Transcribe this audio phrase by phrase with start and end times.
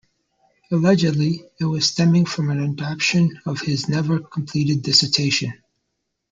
[0.71, 5.61] Allegedly, it was stemming from an adaption of his never completed dissertation.